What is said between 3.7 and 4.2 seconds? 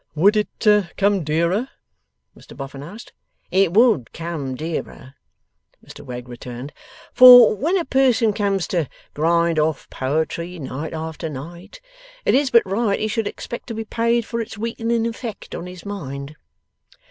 would